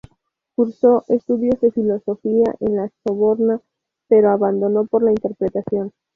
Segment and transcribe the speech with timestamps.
[0.55, 3.61] Cursó estudios de filosofía en la Sorbona,
[4.07, 5.91] pero abandonó por la interpretación.